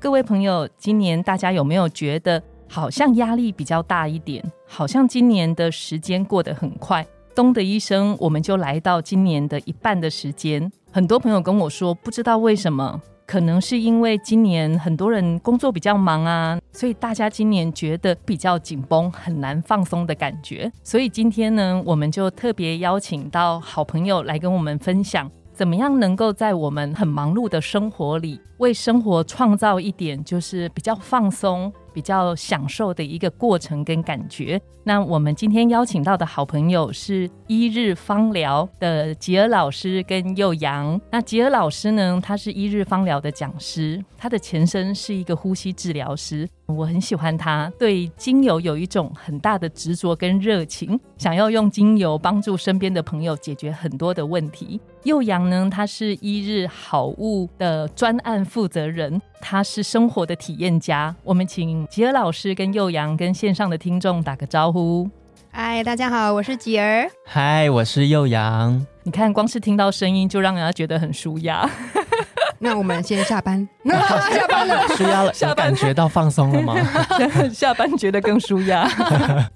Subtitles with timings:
[0.00, 2.40] 各位朋友，今年大家有没有觉得？
[2.70, 10.70] 好像压力比较大一点，好像今年的时间过得很快，咚的一声，我们就来到今年的一半的时间。
[10.92, 20.70] 很多朋友跟我说，不知道为什么，可能是因为今年很多人工作比较忙啊，所以大家今年觉得比较紧绷，很难放松的感觉。
[20.84, 25.30] 所以今天呢，我们就特别邀请到好朋友来跟我们分享。
[25.58, 34.60] 怎么样能够在我们很忙碌的生活里，为生活创造一点就是比较放松、比较享受的一个过程跟感觉？
[34.84, 40.98] 那我们今天邀请到的好朋友是一日芳疗的吉尔老师跟幼阳。
[41.10, 46.48] 那吉尔老师呢，他是一日芳疗的讲师，他的前身是一个呼吸治疗师。
[46.66, 54.80] 我很喜欢他，对精油有一种很大的执着跟热情，想要用精油帮助身边的朋友解决很多的问题。
[55.04, 61.14] 幼阳呢，他是一日好物的专案负责人，他是生活的体验家。
[61.24, 65.08] 我们请吉尔老师跟幼阳跟线上的听众打个招呼。
[65.50, 67.10] 嗨，大家好，我是吉儿。
[67.24, 68.86] 嗨，我是幼阳。
[69.02, 71.68] 你看，光是听到声音就让人家觉得很舒压。
[72.60, 76.74] 那我们先下班， 下班了，舒压了，下班感觉到放松了吗？
[77.54, 78.88] 下班觉得更舒压。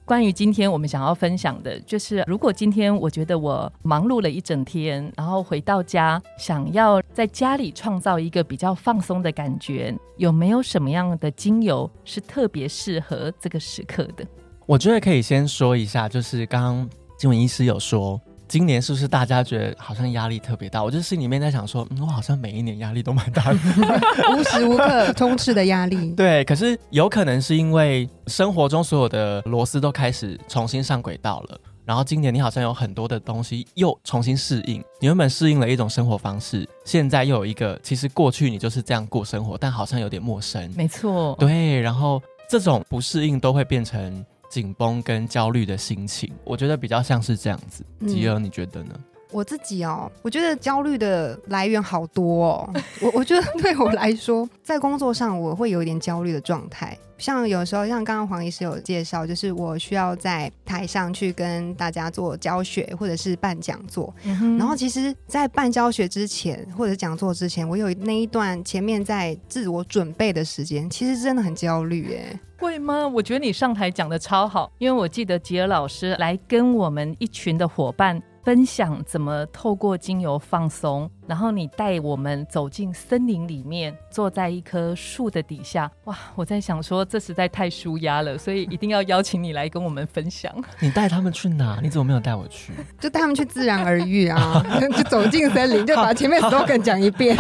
[0.05, 14.25] 关于今天我们想要分享的，就是如果今天我觉得我忙碌了一整天，然后回到家，想要在家里创造一个比较放松的感觉，有没有什么样的精油是特别适合这个时刻的？
[14.65, 18.21] 我觉得可以先说一下，就是刚刚金文医师有说。
[18.53, 20.85] 今年是不是大家觉得好像压力特别大？
[20.85, 23.59] 我就心里面在想说，嗯我好像每一年压力都蛮大的，
[24.37, 26.13] 无时无刻 充斥的压力。
[26.13, 34.85] 对，可是有可能是因为生活中所有的螺丝都开始重新上轨道了，然后今年你好像有很多的东西又重新适应。
[35.01, 40.71] 你原本适应了一种生活方式，现在又有一个，其实过去你就是这样过生活，但好像有点陌生。
[40.77, 42.21] 没错，对，然后
[42.51, 44.23] 这种不适应都会变成。
[44.53, 47.83] 紧绷跟焦虑的心情，我觉得比较像是这样子。
[48.07, 48.95] 吉尔，你觉得呢？
[49.33, 52.75] 我自己哦，我觉得焦虑的来源好多哦。
[53.01, 56.97] 我 我觉得对我来说，在工作上我会有一点焦虑的状态。
[57.19, 64.13] 像有时候，像刚刚黄医师有介绍，就是我需要在台上去跟大家做教学，或者是办讲座。
[64.59, 72.13] 然后，其实，在办教学之前，或者讲座之前，我有那一段前面在自我准备的时间，其实真的很焦虑。
[72.17, 73.07] 哎，会吗？
[73.07, 78.21] 我觉得你上台讲的超好，因为我记得吉尔老师来跟我们一群的伙伴。
[78.45, 85.91] 分享怎么透过精油放松，然后你带我们走进森林里面，坐在一棵树的底下。
[86.05, 90.53] 哇，我在想说，这实在太舒压了，所以一定要邀请你来跟我们分享。
[90.81, 91.79] 你带他们去哪？
[91.81, 92.73] 你怎么没有带我去？
[92.99, 94.65] 就带他们去自然而愈啊！
[94.81, 97.37] 就走进森林，就把前面 slogan 讲一遍。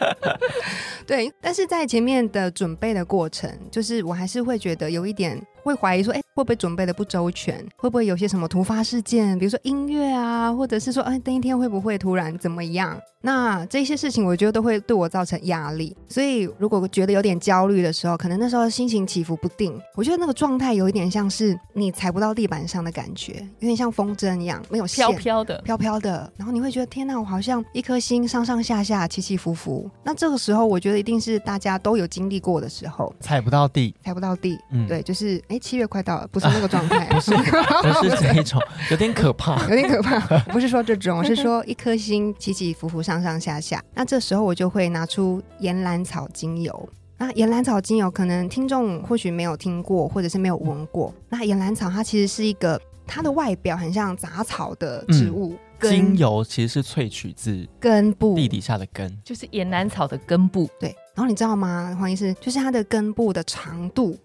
[1.06, 5.38] 对，但是在前面的准备的过程，就是我还是会觉得有一点。
[5.62, 7.62] 会怀疑说，哎，会不会准备的不周全？
[7.76, 9.38] 会不会有些什么突发事件？
[9.38, 12.98] 比如说音乐啊，或者是说，哎，那一天会不会突然怎么样？
[13.22, 15.94] 那这些事情，我觉得都会对我造成压力。
[16.08, 19.78] 所以，如果觉得有点焦虑的时候，可能那时候心情起伏不定。
[19.94, 26.32] 我觉得那个状态有一点像是你踩不到地板上的感觉，有点像风筝一样，没有飘飘的，飘飘的。
[26.38, 29.90] 然后你会觉得，天哪，我好像一颗心上上下下起起伏伏。
[30.02, 34.58] 那这个时候，我觉得一定是大家都有经历过的时候，踩不到地，踩不到地。
[34.70, 35.38] 嗯，对，就是。
[35.48, 38.60] 哎，七月快到了，不是那个状态， 不是 不是这一种，
[38.90, 40.18] 有点可怕，有点可怕。
[40.52, 43.82] 不是说这种，是说一颗心起起伏伏，上上下下。
[43.94, 46.88] 那这时候我就会拿出岩兰草精油。
[47.18, 51.12] 那岩兰草精油可能听众或许没有听过，或者是没有闻过。
[51.28, 55.54] 那岩兰草它其实是一个，它的外表很像杂草的植物。
[55.82, 60.68] 精油其实是萃取自根部地底下的根，就是岩兰草的根部。
[60.78, 64.16] 对，然后你知道吗，黄医师，就是它的根部的长度。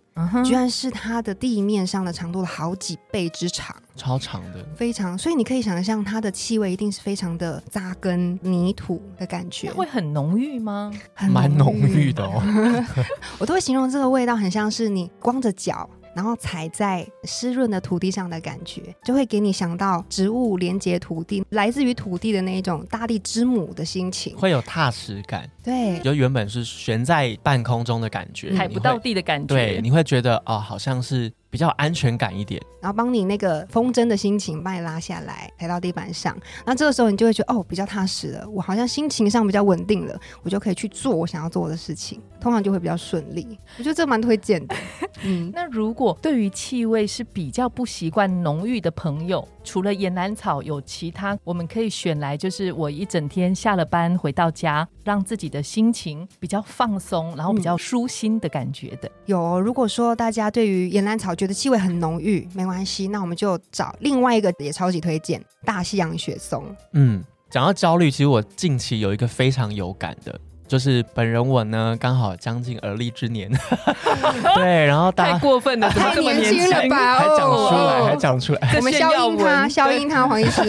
[0.46, 5.18] 居然是它的地面上的长度的好几倍之长，超长的，非常。
[5.18, 9.72] 所以你可以想象，它的气味一定是非常的扎根泥土的感觉。
[9.72, 10.92] 会很浓郁吗？
[11.30, 12.42] 蛮浓郁的哦。
[13.40, 24.36] 我都会形容这个味道很像是你光着脚，然后踩在湿润的土地上的感觉，就会给你想到植物连接土地，来自于土地的那一种大地之母的心情。
[24.38, 29.48] 会有踏实感，对，就原本是悬在半空中的感觉，踩不到地的感觉。
[29.48, 32.62] 对，你会觉得哦，好像是比较有安全感一点。
[32.82, 36.38] 然后帮你那个风筝的心情把你拉下来，抬到地板上。
[36.66, 43.58] 那这个时候你就会觉得哦，比较踏实了，我好像心情上比较稳定了，我就可以去做我想要做的事情， 通常就会比较顺利。
[43.80, 44.76] 我觉得这蛮推荐的。
[45.24, 59.10] 嗯，那如果对于气味是比较不习惯浓郁的朋友，除了岩兰草，有其他我们可以选来，就是我一整天下了班回到家，让自己的心情比较放松，然后比较舒心的感觉的。
[59.26, 59.60] 有哦。
[59.60, 66.64] 如果说大家对于岩兰草觉得气味很浓郁，没关系，那我们就找另外一个也超级推荐大西洋雪松。
[66.94, 73.52] 嗯，讲到焦虑，其实我近期有一个非常有感的，就是本人我呢刚好将近而立之年，
[74.56, 78.60] 对，然后大太家过分了， 怎么这么太年轻了吧还讲出来，哦还讲出来。
[78.78, 80.62] 我们消音他，消音他，黄医师。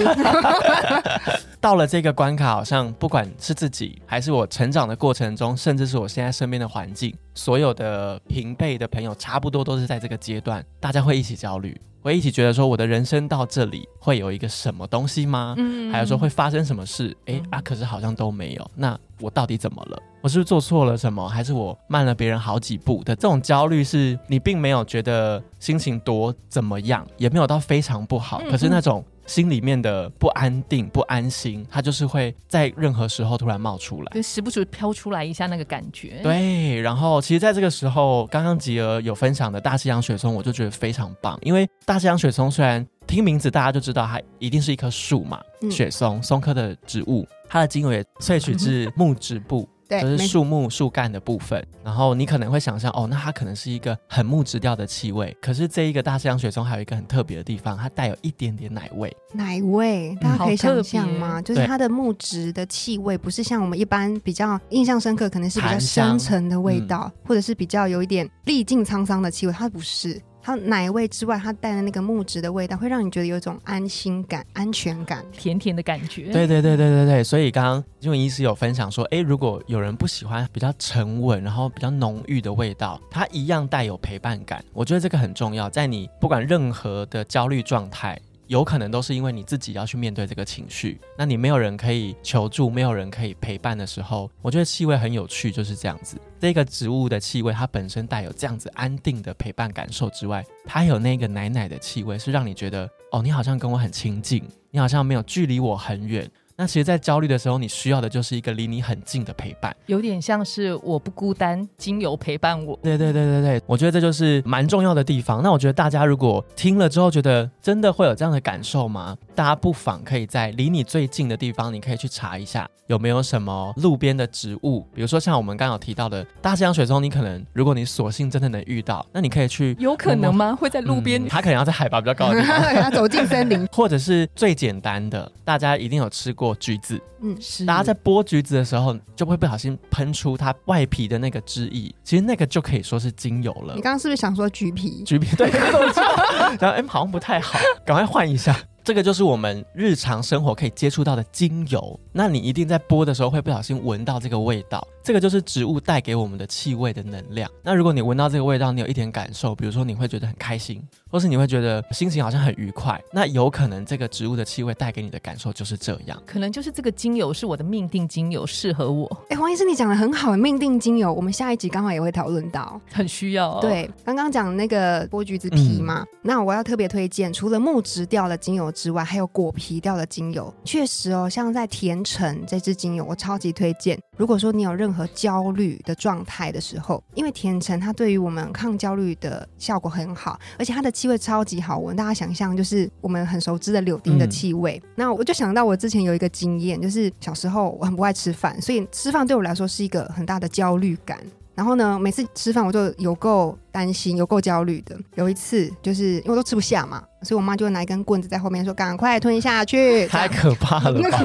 [1.61, 15.55] 到了这个关卡，好像不管是自己，还是我成长的过程中，甚至是我现在身边的环境，所有的平辈的朋友，差不多都是在这个阶段，大家会一起焦虑，会一起觉得说，我的人生到这里会有一个什么东西吗？
[15.59, 17.17] 嗯还有说会发生什么事？
[17.27, 18.71] 诶啊，可是好像都没有。
[18.75, 20.03] 那我到底怎么了？
[20.21, 21.29] 我是不是做错了什么？
[21.29, 34.13] 还是我慢了别人好几步的这种焦虑，是你并没有觉得心情多怎么样，也没有到非常不好，嗯可是那种心里面的不安定、不安心，它就是会在任何时候突然冒出来。
[34.15, 49.69] 就时不时飘出来一下那个感觉。，对，然后其实在这个时候，刚刚吉儿有分享的大西洋雪松，我就觉得非常棒，因为大西洋雪松虽然听名字大家就知道它一定是一棵树嘛，嗯雪松松科的植物，它的精油也萃取自 木质部。
[49.89, 55.37] 对，就是树木树干的部分，然后你可能会想象，哦，那它可能是一个很木质调的气味。
[55.41, 59.15] 可是这一个大西洋雪松还有一个很特别的地方，它带有一点点奶味。
[59.33, 61.41] 奶味，大家可以想象别吗？
[61.43, 70.21] 就是它的木质的气味，不是像我们一般比较印象深刻，可能是比较深沉的味嗯道，或者是比较有一点历尽沧桑的气味，它不是。
[70.47, 75.25] 它奶味之外，它带的那个木质的味道，会让你觉得有一种安心感、安全感。
[75.33, 76.31] 甜甜的感觉。
[76.31, 84.65] 对对对对对对，所以刚刚因为医师有分享说，哎，如果有人不喜欢比较沉稳，然后比较浓郁的味道，它一样带有陪伴感。
[84.73, 88.17] 我觉得这个很重要，在你不管任何的焦虑状态。
[88.47, 96.17] 有可能都是因为你自己要去面对这个情绪，那你没有人可以求助，没有人可以陪伴的时候，我觉得气味很有趣，就是这样子。
[96.39, 106.31] 这个植物的气味，它本身带有这样子安定的陪伴感受之外，它有那个奶奶的气味，是让你觉得哦，你好像跟我很亲近，你好像没有距离我很远。
[106.59, 109.77] 那其实，在焦虑的时候，你需要的就是一个离你很近的陪伴。
[109.87, 112.79] 有点像是我不孤单，精油陪伴我。
[112.83, 115.43] 对对对对对，我觉得这就是蛮重要的地方。
[115.43, 119.17] 那我觉得大家如果听了之后觉得真的会有这样的感受吗？
[119.35, 130.57] 大家不妨可以在离你最近的地方，你可以去查一下有没有什么路边的植物，比如说像我们刚刚有提到的大西洋水松，你可能如果你索性真的能遇到，那你可以去有可能吗？
[130.59, 132.75] 会在路边嗯它可能要在海拔比较高的地方。
[132.83, 143.81] 要走进森林， 或者是最简单的，大家一定有吃过橘子，嗯，是大家在剥橘子的时候，就会不小心喷出它外皮的那个汁液，其实那个就可以说是精油了你。
[143.81, 145.03] 刚刚是不是想说橘皮？
[145.05, 145.49] 橘皮对，
[146.61, 148.57] 然后哎、好像不太好，赶快换一下。
[148.85, 157.49] 这个就是我们日常生活可以接触到的精油，那你一定在剥的时候会不小心闻到这个味道，这个就是植物带给我们的气味的能量。
[157.63, 166.21] 那如果你闻到这个味道，你有一点感受，比如说你会觉得很开心，或是你会觉得心情好像很愉快，那有可能这个植物的气味带给你的感受就是这样。
[166.27, 172.81] 可能就是这个精油是我的命定精油，适合我，哎，黄医师，你讲的很好，命定精油，我们下一集刚好也会讨论到。
[172.91, 180.53] 很需要、哦。，对，刚刚讲那个剥橘子皮嘛，嗯那我要特别推荐，除了木质调的精油之外，还有果皮调的精油。
[180.65, 183.97] 确实哦，像在甜橙这支精油，我超级推荐。
[184.17, 191.97] 如果说你有任何焦虑的状态的时候，因为甜橙它对于我们抗焦虑的效果很好，而且它的气味超级好闻。
[191.97, 194.81] 大家想象就是我们很熟知的柳丁的嗯气味。
[194.95, 201.19] 那我就想到我之前有一个经验，就是小时候我很不爱吃饭，所以吃饭对我来说是一个很大的焦虑感。
[201.57, 204.97] 然后呢，每次吃饭我就有够担心，有够焦虑的。
[205.17, 210.07] 有一次就是因为我都吃不下嘛，所以我妈就拿一根棍子在后面说：“赶快吞下去。
[210.09, 211.23] ”太可怕了吧！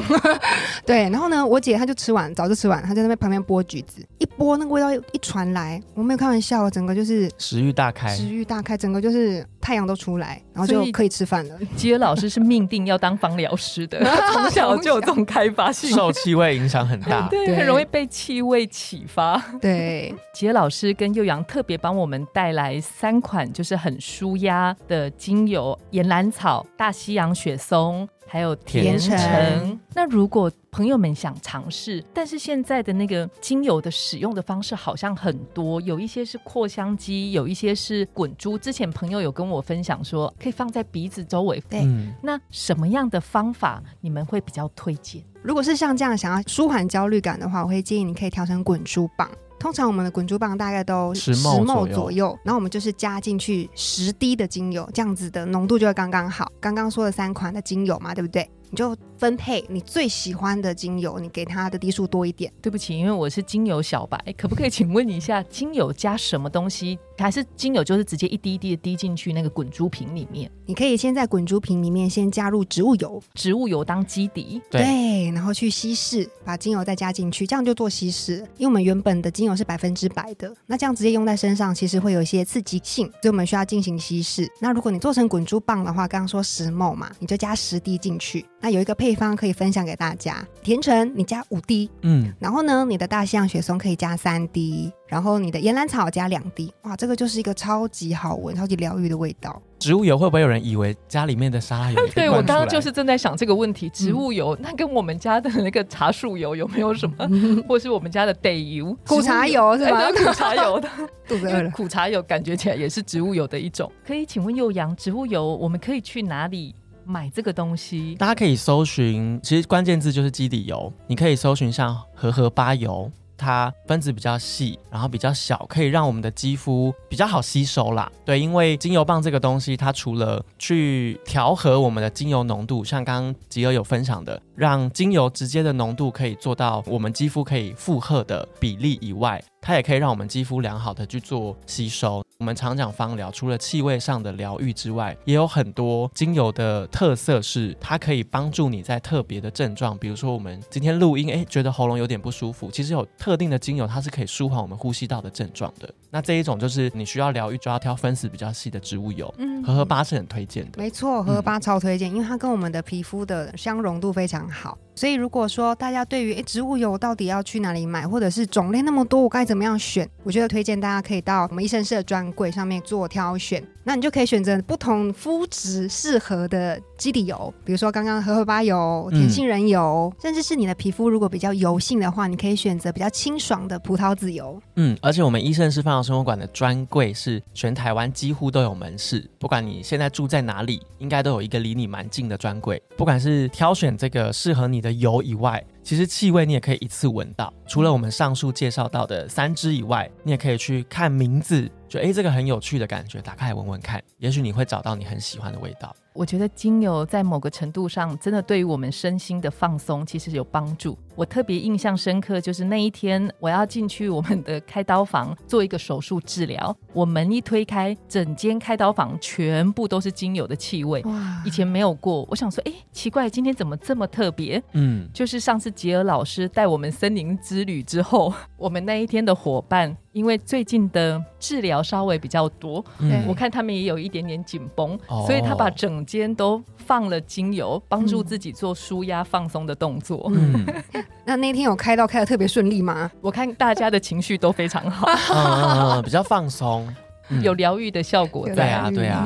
[0.85, 11.55] 对，然后呢，我姐她就吃完，早就吃完，她在那边旁边剥橘子，一剥那个味道一传来，我没有开玩笑，整个就是食欲大开，食欲大开，整个就是太阳都出来，然后就可以吃饭了。
[11.77, 14.03] 吉尔老师是命定要当芳疗师的，
[14.33, 15.89] 从小就有这种开发性。
[15.91, 17.27] 受气味影响很大。
[17.31, 19.41] 对，对很容易被气味启发。
[19.61, 28.09] 对，杰老师跟幼阳特别帮我们带带来三款就是很舒压的精油：岩兰草、大西洋雪松。
[28.25, 29.77] 还有甜橙。
[29.93, 38.57] 那如果朋友们想尝试，但是现在的那个精油的使用的方式好像很多，有一些是扩香机，有一些是滚珠。
[38.57, 41.61] 之前朋友有跟我分享说，可以放在鼻子周围。
[41.69, 41.85] 对，
[42.23, 45.21] 那什么样的方法你们会比较推荐？
[45.43, 49.29] 如果是像这样想要舒缓焦虑感的话，我会建议你可以调成滚珠棒。
[49.61, 56.51] 通常我们的滚珠棒大概都十毫左右，然后我们就是加进去十滴的精油，这样子的浓度就会刚刚好。
[56.59, 58.49] 刚刚说的三款的精油嘛，对不对？
[58.71, 62.51] 你就分配你最喜欢的精油，你给它的滴数多一点。
[62.61, 66.97] 对不起，因为我是精油小白，可不可以请问一下，精油加什么东西？
[67.17, 70.49] 还是精油就是直接一滴一滴的滴进去那个滚珠瓶里面？
[70.65, 78.37] 你可以先在滚珠瓶里面先加入植物油，植物油当基底，对，然后去稀释，把精油再加进去，这样就做稀释。
[78.57, 84.49] 因为我们原本的精油是百分之百的，那这样直接用在身上，其实会有一些刺激性，所以我们需要进行稀释。
[84.59, 88.43] 那如果你做成滚珠棒的话，刚刚说十某嘛，你就加十滴进去。
[88.61, 99.61] 那有一个配方可以分享给大家，甜橙你加五滴，嗯，然后呢，你的大西洋雪松可以加三滴，然后你的岩兰草加两滴，哇，这个就是一个超级好闻、超级疗愈的味道。
[99.79, 102.07] 植物油会不会有人以为家里面的沙拉油？
[102.13, 107.27] 对我刚刚就是正在想这个问题，植物油那跟我们家的那个茶树油有没有什么，
[107.67, 110.11] 或是我们家的得油、苦茶油是吧？
[110.11, 110.87] 苦茶油的，
[111.27, 111.69] 肚子饿了。
[111.71, 113.91] 苦茶油感觉起来也是植物油的一种。
[114.05, 116.75] 可以请问幼阳，植物油我们可以去哪里？
[117.05, 120.91] 买这个东西，大家可以搜寻，其实关键字就是基底油。
[121.07, 128.11] 你可以搜寻像荷荷巴油，它分子比较细，然后比较小，可以让我们的肌肤比较好吸收啦。
[128.23, 139.43] 对，因为精油棒这个东西，它除了去调和我们的精油浓度，像刚刚吉儿有分享的，让精油直接的浓度可以做到我们肌肤可以负荷的比例以外。
[139.63, 142.23] 它也可以让我们肌肤良好的去做吸收。
[142.41, 155.87] 我们常讲芳疗，除了气味上的疗愈之外，也有很多精油的特色是它可以帮助你在特别的症状，比如说我们今天录音，哎，觉得喉咙有点不舒服，其实有特定的精油，它是可以舒缓我们呼吸道的症状的。
[156.09, 159.31] 那这一种就是你需要疗愈，就要挑分子比较细的植物油。
[159.37, 160.71] 嗯，荷荷巴是很推荐的。
[160.77, 164.75] 没错，荷荷巴超推荐，因为它跟我们的皮肤的相容度非常好。
[164.93, 170.07] 所以如果说大家对于诶植物油到底要去哪里买，或者是种类那么多，我该怎么样选？
[170.23, 173.61] 我觉得推荐大家可以到我们医生室的专柜上面做挑选。
[173.83, 184.61] 那你就可以选择不同肤质适合的基底油，比如说刚刚荷荷巴油、甜杏仁油，甚至是你的皮肤如果比较油性的话，你可以选择比较清爽的葡萄籽油。
[184.75, 192.81] 嗯，而且我们医生是放疗生活馆的专柜是全台湾几乎都有门市，不管你现在住在哪里，应该都有一个离你蛮近的专柜。
[192.95, 197.51] 不管是挑选这个适合你的油以外，其实气味你也可以一次闻到。
[197.67, 201.67] 除了我们上述介绍到的三支以外，你也可以去看名字。
[201.91, 205.93] 就哎，这个很有趣的感觉，打开来闻闻看，也许你会找到你很喜欢的味道。
[206.13, 210.97] 我觉得精油在某个程度上，真的对于我们身心的放松其实有帮助。
[211.15, 222.25] 我特别印象深刻，就是那一天我要进去我们的开刀房做一个手术治疗，我门一推开，整间开刀房全部都是精油的气味，哇，以前没有过。
[222.29, 224.61] 我想说，哎，奇怪，今天怎么这么特别？
[224.73, 232.83] 嗯，就是上次吉尔老师带我们森林之旅之后，我们那一天的伙伴，因为最近的治疗稍微比较多，
[233.27, 240.31] 我看他们也有一点点紧绷，所以他把整间都放了精油，帮助自己做舒压放松的动作。
[240.33, 240.65] 嗯，
[241.25, 243.11] 那那天有开到开的特别顺利吗？
[243.21, 246.87] 我看大家的情绪都非常好，比较放松。
[247.41, 249.25] 有疗愈的效果，在啊，对啊。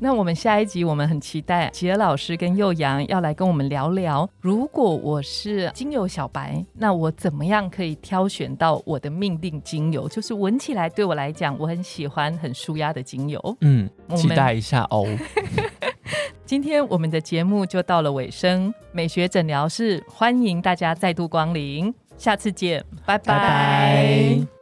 [0.00, 10.08] 那我们下一集，我们很期待吉尔老师跟幼阳要来跟我们聊聊，如果我是精油小白，那我怎么样可以挑选到我的命定精油？
[10.08, 13.56] 就是闻起来对我来讲，我很喜欢很舒压的精油。
[13.60, 15.06] 嗯，期待一下哦。
[16.54, 24.53] 今天我们的节目就到了尾声，美学诊疗室欢迎大家再度光临，下次见，拜拜。